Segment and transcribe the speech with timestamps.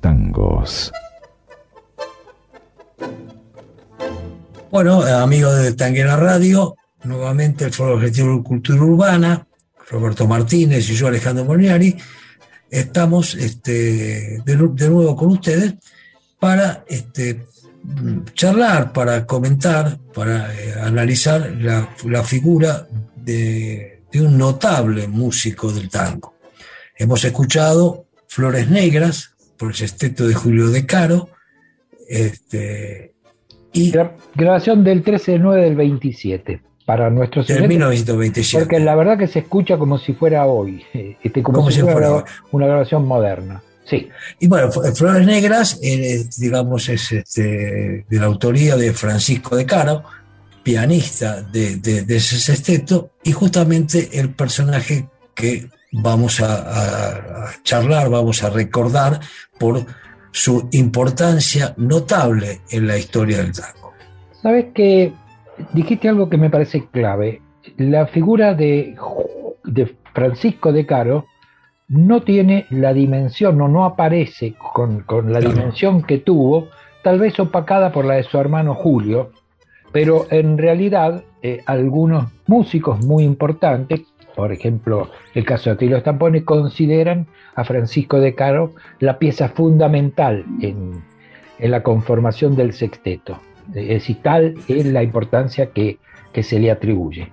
[0.00, 0.92] Tangos.
[4.70, 9.46] Bueno, amigos de Tanguera Radio, nuevamente el Foro Objetivo de Cultura Urbana,
[9.88, 11.96] Roberto Martínez y yo, Alejandro Moniari,
[12.70, 15.74] estamos este, de, nuevo con ustedes
[16.38, 17.46] para este,
[18.34, 22.86] charlar, para comentar, para eh, analizar la, figura
[23.16, 26.34] de, un notable músico del tango.
[26.96, 29.29] Hemos escuchado Flores Negras,
[29.60, 31.28] por el sexteto de Julio de Caro.
[32.08, 33.12] Este,
[33.72, 33.92] y
[34.34, 38.64] grabación del 13 de 9 del 27 para nuestros Del 1927.
[38.64, 40.82] Porque la verdad que se escucha como si fuera hoy,
[41.22, 43.62] este, como, si, fuera, una grabación moderna.
[43.84, 44.08] Sí.
[44.38, 50.04] Y bueno, Flores Negras, eh, digamos, es este, de la autoría de Francisco de Caro,
[50.62, 58.50] pianista de, de ese sexteto, y justamente el personaje que vamos a, charlar, vamos a
[58.50, 59.20] recordar
[59.58, 59.84] por
[60.32, 63.92] su importancia notable en la historia del tango.
[64.42, 65.12] Sabes que
[65.72, 67.42] dijiste algo que me parece clave.
[67.76, 68.96] La figura de,
[69.64, 71.26] de Francisco de Caro
[71.90, 76.68] no tiene la dimensión o no aparece con, la dimensión que tuvo,
[77.02, 79.32] tal vez opacada por la de su hermano Julio,
[79.90, 84.02] pero en realidad eh, algunos músicos muy importantes
[84.40, 90.46] por ejemplo, el caso de Atilo Stampone, consideran a Francisco de Caro la pieza fundamental
[90.62, 91.02] en,
[91.58, 93.38] la conformación del sexteto.
[93.74, 95.98] Es decir, tal es la importancia que,
[96.42, 97.30] se le atribuye.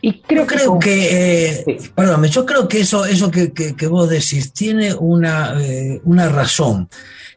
[0.00, 4.52] Y creo, creo que, eh, perdóname, yo creo que eso, eso que, que, vos decís
[4.52, 6.88] tiene una, eh, una razón,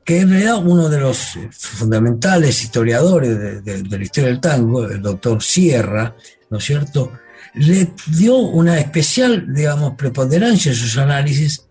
[0.04, 5.04] que en realidad uno de los fundamentales historiadores de, de, la historia del tango, el
[5.04, 6.16] doctor Sierra,
[6.50, 7.12] ¿no es cierto?,
[7.54, 11.68] le dio una especial, digamos, preponderancia en sus análisis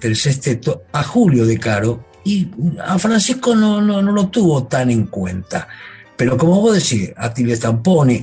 [0.00, 2.48] del sexteto a Julio de Caro y
[2.84, 5.68] a Francisco no, no, no lo tuvo tan en cuenta.
[6.16, 8.22] Pero como vos decís, Attilio Stamponi,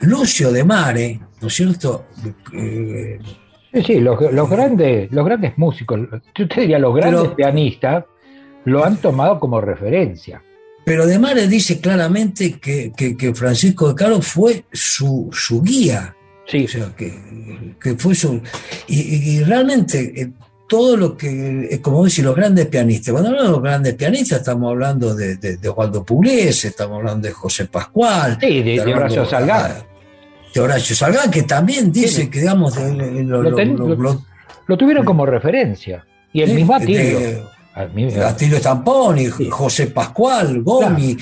[0.00, 2.06] Lucio de Mare, ¿no es cierto?
[2.52, 3.18] Eh,
[3.72, 4.18] sí, sí, los,
[4.50, 6.00] grandes, los grandes músicos,
[6.34, 8.04] yo te diría los grandes pianistas,
[8.64, 10.42] lo han tomado como referencia.
[10.84, 16.14] Pero de Mare dice claramente que, Francisco de Caro fue su, su guía.
[16.48, 16.64] Sí.
[16.64, 18.40] O sea, que, fue su.
[18.86, 20.30] Y, realmente eh,
[20.66, 23.12] todo lo que, eh, como decir, los grandes pianistas.
[23.12, 27.28] Cuando hablamos de los grandes pianistas, estamos hablando de, de, de Waldo Pugliese, estamos hablando
[27.28, 28.38] de José Pascual.
[28.40, 29.72] Sí, de, Horacio Salgán.
[30.54, 36.06] De Horacio Salgán, que también dice que, digamos, lo, tuvieron como referencia.
[36.32, 37.58] Y el mismo Atilio.
[38.24, 41.16] Atilio Stamponi, José Pascual, Gomi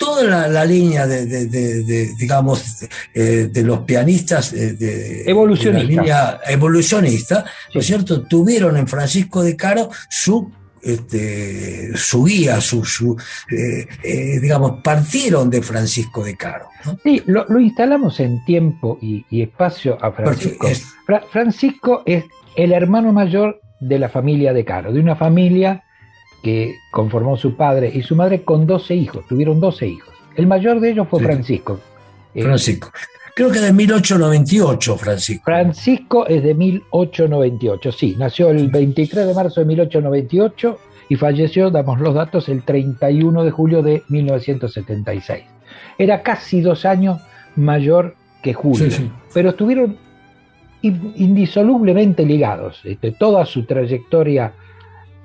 [0.00, 7.44] toda la, línea de, digamos, eh, de los pianistas eh, de, evolucionista, evolucionista
[7.74, 8.22] ¿no es cierto?
[8.22, 10.50] Tuvieron en Francisco de Caro su
[10.82, 13.14] este, su guía, su, su
[13.50, 13.86] eh,
[14.40, 16.68] digamos, partieron de Francisco de Caro.
[17.04, 20.66] Sí, lo, instalamos en tiempo y, espacio a Francisco.
[21.30, 22.24] Francisco es
[22.56, 25.84] el hermano mayor de la familia de Caro, de una familia
[26.42, 30.14] que conformó su padre y su madre con 12 hijos, tuvieron 12 hijos.
[30.36, 31.80] El mayor de ellos fue Francisco.
[32.34, 32.90] Eh, Francisco.
[33.34, 35.44] Creo que de 1898, Francisco.
[35.44, 38.14] Francisco es de 1898, sí.
[38.18, 40.78] Nació el 23 de marzo de 1898
[41.08, 45.44] y falleció, damos los datos, el 31 de julio de 1976.
[45.98, 47.20] Era casi dos años
[47.56, 48.88] mayor que Julio,
[49.34, 49.96] pero estuvieron
[50.82, 52.80] indisolublemente ligados.
[52.84, 54.52] Este, toda su trayectoria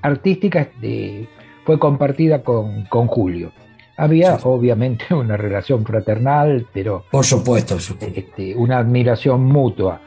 [0.05, 1.27] artística este,
[1.65, 3.51] fue compartida con, Julio.
[3.97, 7.03] Había obviamente una relación fraternal, pero...
[7.11, 10.01] Por supuesto, este, una admiración mutua.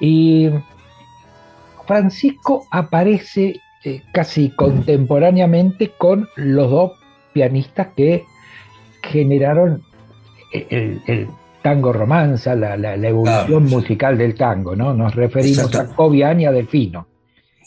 [0.00, 0.50] Y
[1.86, 6.92] Francisco aparece eh, casi contemporáneamente con los dos
[7.32, 8.24] pianistas que
[9.02, 9.82] generaron
[10.52, 11.28] el,
[11.62, 14.94] tango romanza, la, evolución musical del tango, ¿no?
[14.94, 17.06] Nos referimos a Cobian y a Delfino.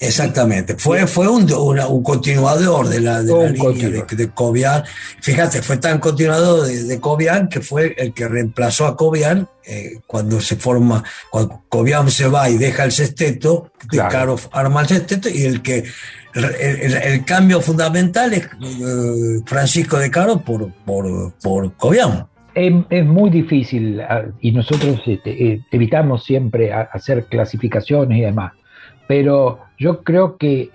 [0.01, 4.83] Exactamente, fue, fue un, un continuador de la, de la línea de, Cobian.
[5.21, 9.99] Fíjate, fue tan continuador de, de, Cobian que fue el que reemplazó a Cobian eh,
[10.07, 14.87] cuando se forma, cuando Cobian se va y deja el sexteto, de Caro arma el
[14.87, 15.83] sexteto y el que
[16.33, 22.25] el, cambio fundamental es eh, Francisco de Caro por, por, por Cobian.
[22.55, 28.53] Es, muy difícil ah, y nosotros este, eh, evitamos siempre hacer clasificaciones y demás
[29.11, 30.69] pero yo creo que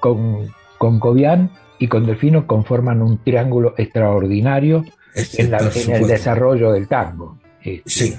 [0.00, 4.84] con, con Cobian y con Delfino conforman un triángulo extraordinario
[5.14, 7.38] en, el desarrollo del tango.
[7.62, 8.18] Este,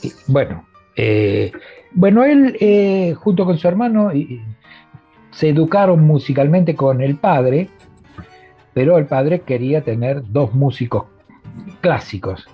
[0.00, 0.12] sí.
[0.28, 0.64] Bueno,
[0.94, 1.50] eh,
[1.90, 4.12] bueno, él eh, junto con su hermano
[5.32, 7.68] se educaron musicalmente con el padre,
[8.72, 11.06] pero el padre quería tener dos músicos
[11.80, 12.46] clásicos.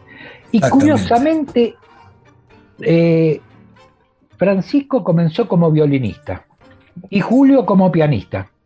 [0.52, 1.74] Y curiosamente,
[2.80, 3.42] eh,
[4.38, 6.43] Francisco comenzó como violinista
[7.10, 8.50] y Julio como pianista.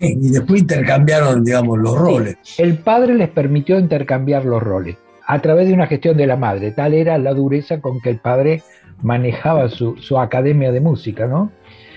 [0.00, 2.36] Y después intercambiaron, digamos, los roles.
[2.58, 4.96] el padre les permitió intercambiar los roles
[5.26, 6.70] a través de una gestión de la madre.
[6.70, 8.62] Tal era la dureza con que el padre
[9.02, 11.52] manejaba su, academia de música, ¿no?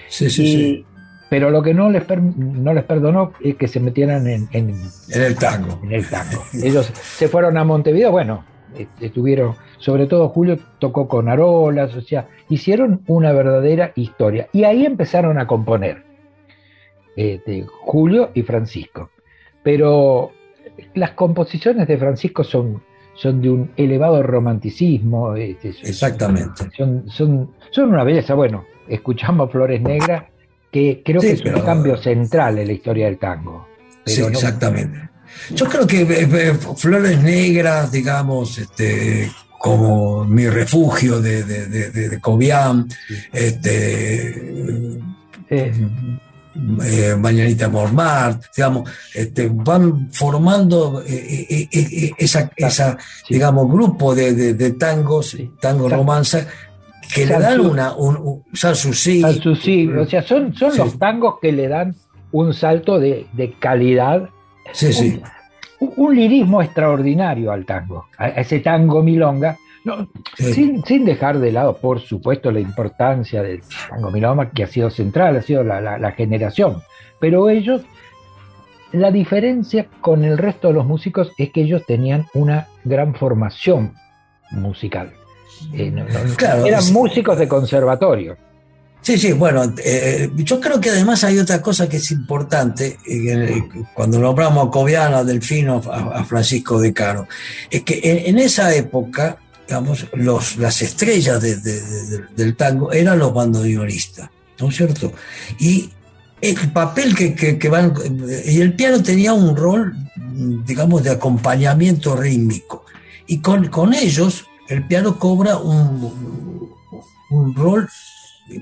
[0.10, 0.86] Sí, sí, sí.
[1.30, 2.04] Pero lo que no les,
[2.36, 4.75] no les perdonó es que se metieran en, en,
[5.13, 5.80] el tango.
[5.84, 6.44] En el tango.
[6.62, 8.44] Ellos se fueron a Montevideo, bueno,
[9.00, 14.48] estuvieron, sobre todo Julio tocó con Arolas, o sea, hicieron una verdadera historia.
[14.54, 16.04] Y ahí empezaron a componer,
[17.16, 19.10] este, Julio y Francisco.
[19.64, 20.32] Pero
[20.94, 22.84] las composiciones de Francisco son,
[23.16, 25.36] son de un elevado romanticismo.
[25.36, 26.70] Este, Exactamente.
[26.78, 28.36] Son, son, son una belleza.
[28.36, 30.26] Bueno, escuchamos Flores Negras,
[30.72, 33.68] que creo que es un cambio central en la historia del tango.
[34.06, 35.10] sí, exactamente.
[35.56, 42.20] Yo creo que eh, eh, Flores Negras, digamos, este, como mi refugio de, de, de,
[42.20, 42.88] Cobian,
[43.32, 45.00] este,
[45.50, 52.98] eh, Mañanita Mormart, digamos, este, van formando esa, esa
[53.30, 56.48] digamos, grupo de, tangos, tango romanza,
[57.13, 58.44] que le dan una, un,
[59.53, 59.88] sí.
[59.88, 61.96] o sea, son, son los tangos que le dan
[62.32, 64.27] un salto de, de calidad.
[64.74, 65.22] Sí, un, sí.
[65.82, 69.58] Un, lirismo extraordinario al tango, a ese tango milonga,
[70.38, 75.38] sin, dejar de lado, por supuesto, la importancia del tango miloma, que ha sido central,
[75.38, 76.84] ha sido la, generación.
[77.20, 77.82] Pero ellos,
[78.92, 83.96] la diferencia con el resto de los músicos es que ellos tenían una gran formación
[84.52, 85.14] musical.
[85.74, 85.94] Eh,
[86.66, 88.38] eran músicos de conservatorio.
[89.01, 93.63] Sí, sí, bueno, eh, yo creo que además hay otra cosa que es importante, eh,
[93.96, 97.27] cuando nombramos a Cobiano, a Delfino, a, Francisco de Caro,
[97.72, 104.29] es que en, esa época, digamos, los, las estrellas del tango eran los bandoneonistas,
[104.60, 105.12] ¿no es cierto?
[105.60, 105.89] Y
[106.39, 107.96] el papel que, que, van,
[108.46, 109.96] y el piano tenía un rol,
[110.63, 112.86] digamos, de acompañamiento rítmico,
[113.25, 116.72] y con, con ellos el piano cobra un,
[117.31, 117.89] un rol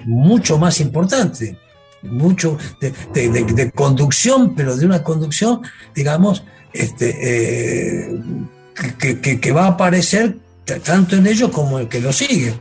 [0.06, 1.58] mucho más importante,
[2.04, 5.62] mucho de, conducción, pero de una conducción,
[5.94, 6.44] digamos,
[6.74, 8.20] este, eh,
[9.42, 10.38] que, va a aparecer
[10.84, 12.56] tanto en ellos como el que lo sigue.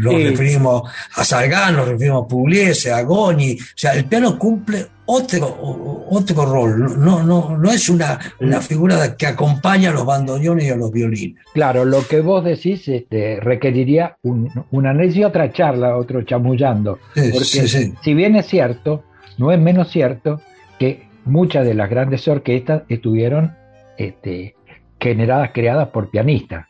[0.00, 0.82] Lo referimos
[1.14, 3.54] a Salgán, nos referimos a Pugliese, a Goni.
[3.54, 6.98] O sea, el piano cumple otro, otro rol.
[6.98, 10.92] No, no, no es una, una figura que acompaña a los bandoneones y a los
[10.92, 11.40] violines.
[11.54, 16.98] Claro, lo que vos decís este, requeriría un, un, análisis y otra charla, otro chamullando.
[17.14, 19.04] porque si bien es cierto,
[19.38, 20.40] no es menos cierto
[20.78, 23.54] que muchas de las grandes orquestas estuvieron
[23.98, 24.54] este,
[25.00, 26.66] generadas, creadas por pianistas.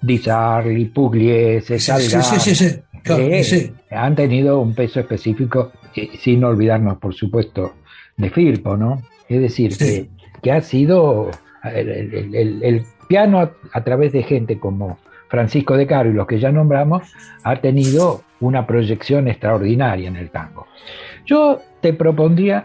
[0.00, 7.74] Di Sarli, Pugliese, sí, han tenido un peso específico, eh, sin olvidarnos, por supuesto,
[8.16, 9.02] de Firpo, ¿no?
[9.28, 9.76] Es decir,
[10.42, 11.30] que, ha sido
[11.64, 17.12] el, piano a, través de gente como Francisco de Caro y los que ya nombramos,
[17.44, 20.66] ha tenido una proyección extraordinaria en el tango.
[21.26, 22.64] Yo te propondría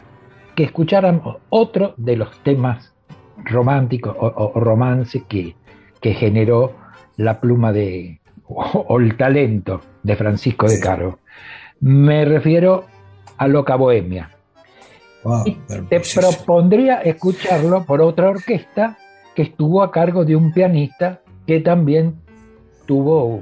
[0.55, 2.93] que escucháramos otro de los temas
[3.37, 5.55] románticos o, romance que,
[5.99, 6.73] que generó
[7.17, 11.19] la pluma de, o, el talento de Francisco de Caro.
[11.79, 12.85] Me refiero
[13.37, 14.29] a Loca Bohemia.
[15.89, 18.97] te propondría escucharlo por otra orquesta
[19.35, 22.15] que estuvo a cargo de un pianista que también
[22.85, 23.41] tuvo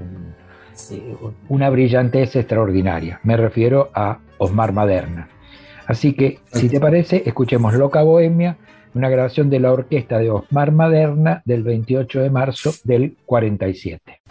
[1.50, 3.20] una brillantez extraordinaria.
[3.24, 5.30] Me refiero a Osmar Maderna.
[5.86, 8.58] Así que, si te parece, escuchemos Loca Bohemia
[8.94, 14.22] una grabación de la orquesta de Osmar Maderna del 28 de marzo del 47.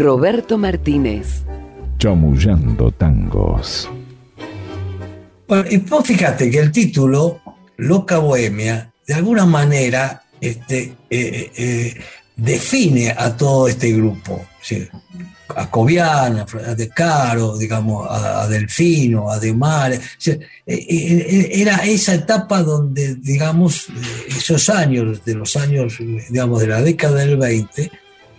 [0.00, 1.42] Roberto Martínez.
[1.98, 3.86] Chamullando tangos.
[5.46, 7.42] Bueno, y vos fíjate que el título,
[7.76, 11.94] Loca Bohemia, de alguna manera este, eh, eh,
[12.34, 14.46] define a todo este grupo.
[15.54, 20.00] a Cobian, a De Caro, digamos, a, Delfino, a De Mare.
[20.64, 23.88] Eh, era esa etapa donde, digamos,
[24.28, 25.98] esos años, de los años,
[26.30, 27.90] digamos, de la década del 20,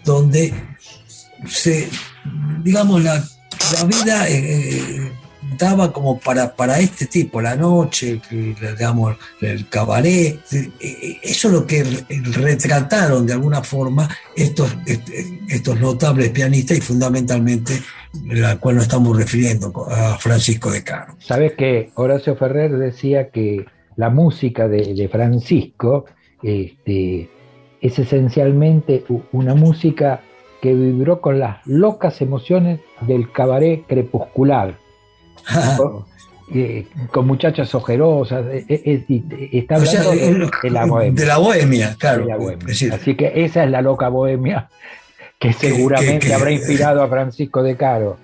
[0.03, 0.53] donde
[1.47, 1.89] se,
[2.63, 3.23] digamos, la,
[3.73, 4.27] la vida
[5.57, 10.39] daba como para, para este tipo, la noche, digamos, el cabaret.
[11.21, 11.83] Eso es lo que
[12.33, 14.75] retrataron de alguna forma estos,
[15.47, 17.73] estos notables pianistas y fundamentalmente
[18.25, 21.15] la cual nos estamos refiriendo a Francisco de Caro.
[21.19, 26.05] Sabes que Horacio Ferrer decía que la música de, Francisco
[26.43, 27.29] este,
[27.81, 30.21] es esencialmente una música
[30.61, 34.75] que vibró con las locas emociones del cabaret crepuscular
[36.53, 41.21] Eh, con muchachas ojerosas, eh, eh, está hablando de, la bohemia.
[41.21, 42.27] De la bohemia, claro.
[42.91, 44.67] Así que esa es la loca bohemia
[45.39, 48.17] que seguramente habrá inspirado a Francisco de Caro.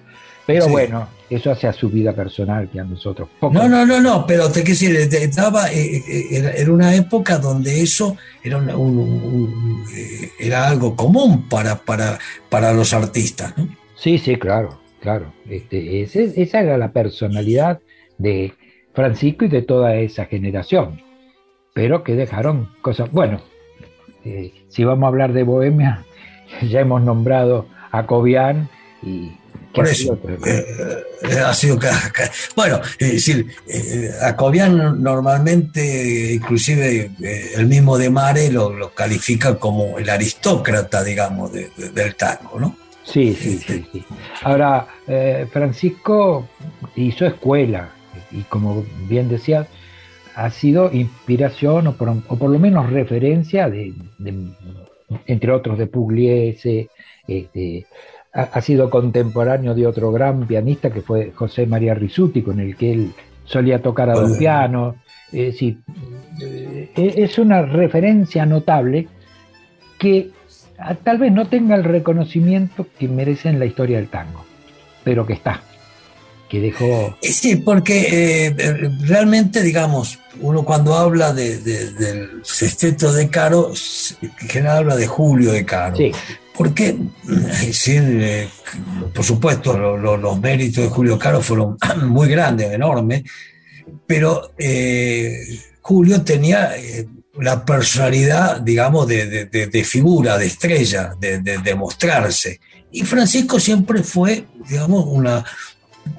[0.46, 3.30] Pero bueno, eso hace a su vida personal que a nosotros.
[3.42, 8.62] No, no, no, no, pero te quiero decir, estaba, era una época donde eso era,
[10.40, 12.18] era algo común para, para,
[12.50, 13.58] para los artistas.
[13.58, 13.68] ¿no?
[13.96, 15.32] Sí, sí, claro claro.
[15.50, 17.80] Este, esa era la personalidad
[18.18, 18.54] de
[18.94, 21.02] Francisco y de toda esa generación,
[21.74, 23.10] pero que dejaron cosas.
[23.12, 23.40] Bueno,
[24.26, 26.04] eh, si vamos a hablar de Bohemia,
[26.70, 28.70] ya hemos nombrado a Cobian
[29.02, 29.32] y.
[29.78, 30.66] Por eso, eh,
[31.24, 31.80] eh, ha sido,
[32.56, 33.48] bueno, es decir,
[34.22, 37.12] a Cobian normalmente, inclusive
[37.56, 42.76] el mismo De Mare lo, califica como el aristócrata, digamos, del tango, ¿no?
[43.04, 43.86] Sí, sí, sí.
[43.92, 44.04] sí.
[44.44, 46.48] Ahora, eh, Francisco
[46.96, 47.90] hizo escuela
[48.32, 49.68] y como bien decías,
[50.36, 53.94] ha sido inspiración o por, lo menos referencia de,
[55.26, 56.90] entre otros de Pugliese,
[57.28, 57.88] este,
[58.34, 62.94] ha, sido contemporáneo de otro gran pianista que fue José María Risuti, con el que
[62.94, 63.12] él
[63.46, 64.96] solía tocar a un piano.
[65.32, 69.08] Eh, es una referencia notable
[69.98, 70.30] que
[71.04, 74.46] tal vez no tenga el reconocimiento que merece en la historia del tango,
[75.04, 75.62] pero que está,
[76.48, 77.18] que dejó...
[77.22, 83.72] Sí, porque eh, realmente, digamos, uno cuando habla del sexteto de Caro,
[84.22, 85.96] en general habla de Julio de Caro.
[85.96, 86.12] Sí.
[86.58, 86.98] Porque,
[87.88, 88.50] eh,
[89.14, 93.24] por supuesto, los méritos de Julio Caro fueron muy grandes, enormes,
[94.06, 95.38] pero eh,
[95.82, 96.72] Julio tenía
[97.40, 102.60] la personalidad, digamos, de, figura, de estrella, de, mostrarse.
[102.92, 105.46] Y Francisco siempre fue, digamos, una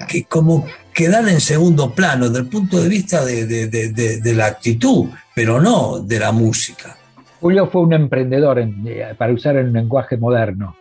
[0.07, 5.61] que como quedar en segundo plano desde el punto de vista de, la actitud, pero
[5.61, 6.98] no de la música.
[7.41, 10.77] Julio fue un emprendedor, eh, para usar el lenguaje moderno.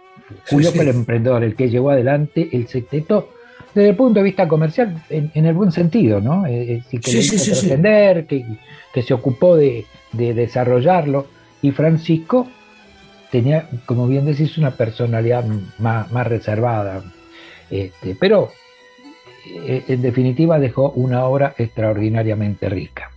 [0.49, 3.29] Julio fue el emprendedor, el que llevó adelante el secreto
[3.73, 6.45] desde el punto de vista comercial, en, el buen sentido, ¿no?
[6.47, 8.45] Eh, eh, que, que,
[8.93, 11.27] que se ocupó de, de desarrollarlo.
[11.61, 12.47] Y Francisco
[13.31, 15.45] tenía, como bien decís, una personalidad
[15.77, 17.03] más, reservada.
[17.69, 18.49] Este, pero
[19.55, 23.11] en definitiva dejó una obra extraordinariamente rica.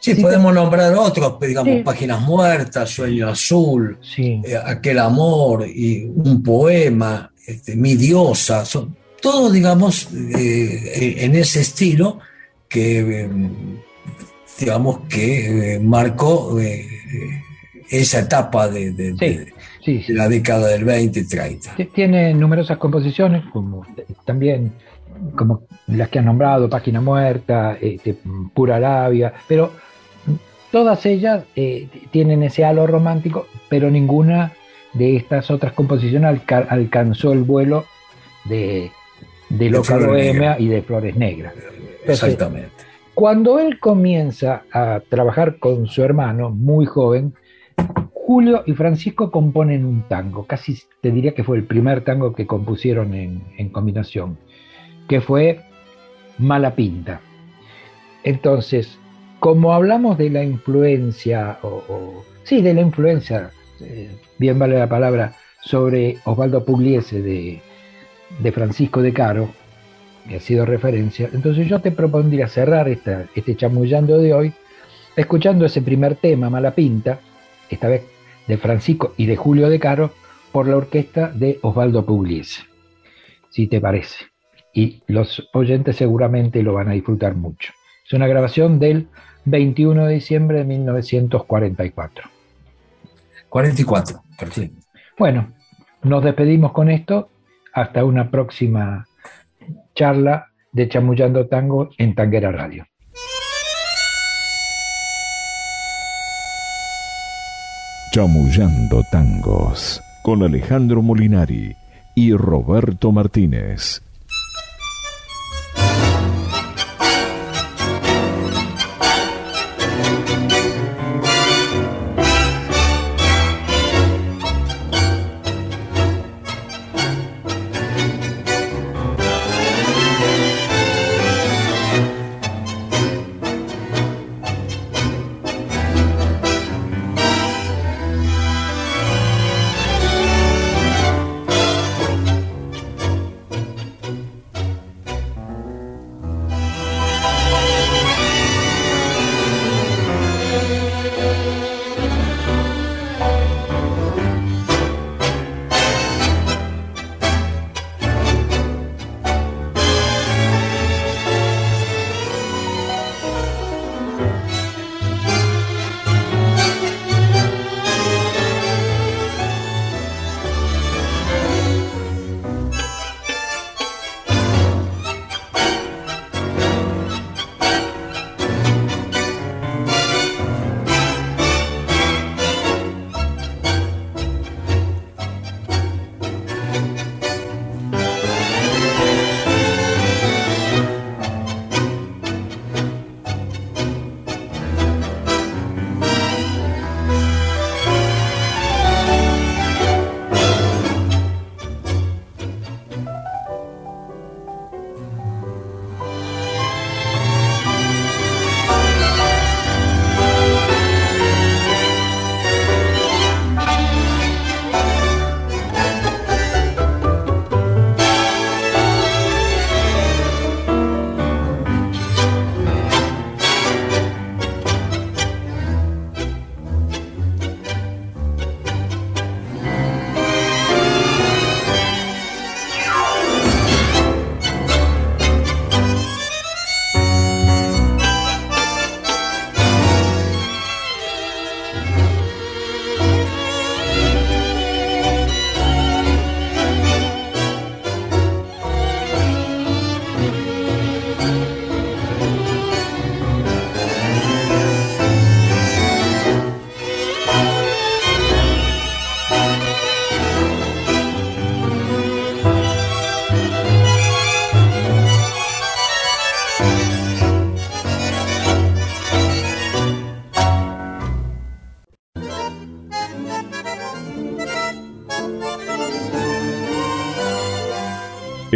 [0.00, 7.30] Sí, podemos nombrar otros, digamos, Páginas Muertas, Sueño Azul, eh, Aquel Amor, y un poema,
[7.46, 12.20] este, Mi Diosa, son todos, digamos, eh, en ese estilo
[12.68, 13.28] que
[14.58, 16.86] digamos, que eh, marcó eh,
[17.90, 19.14] esa etapa de,
[20.08, 21.76] la década del 20 y 30.
[21.94, 23.86] Tiene numerosas composiciones, como
[24.24, 24.72] también
[25.34, 28.16] como las que has nombrado, Página Muerta, este,
[28.54, 29.72] Pura Arabia, pero
[30.70, 34.52] todas ellas eh, tienen ese halo romántico, pero ninguna
[34.94, 37.84] de estas otras composiciones alcanzó el vuelo
[38.44, 38.90] de,
[39.48, 41.54] de Loca Bohemia y de Flores Negras.
[42.06, 42.70] Exactamente.
[43.14, 47.34] Cuando él comienza a trabajar con su hermano, muy joven,
[48.12, 52.46] Julio y Francisco componen un tango, casi te diría que fue el primer tango que
[52.46, 54.38] compusieron en, combinación,
[55.08, 55.62] que fue
[56.38, 57.20] Mala Pinta.
[58.22, 58.98] Entonces,
[59.40, 65.34] como hablamos de la influencia, o, sí, de la influencia, eh, bien vale la palabra,
[65.60, 69.50] sobre Osvaldo Pugliese de, Francisco de Caro,
[70.28, 71.28] que ha sido referencia.
[71.32, 74.52] Entonces yo te propondría cerrar este chamullando de hoy
[75.16, 77.18] escuchando ese primer tema, Mala Pinta,
[77.68, 78.04] esta vez
[78.46, 80.12] de Francisco y de Julio de Caro,
[80.52, 82.62] por la orquesta de Osvaldo Pugliese,
[83.50, 84.26] si te parece.
[84.72, 87.72] Y los oyentes seguramente lo van a disfrutar mucho.
[88.06, 89.08] Es una grabación del
[89.44, 92.28] 21 de diciembre de 1944.
[93.48, 94.80] 44, perfecto.
[95.18, 95.52] Bueno,
[96.02, 97.30] nos despedimos con esto.
[97.72, 99.06] Hasta una próxima
[99.94, 102.86] charla de Chamullando Tango en Tanguera Radio.
[108.12, 111.76] Chamullando Tangos con Alejandro Molinari
[112.14, 114.02] y Roberto Martínez.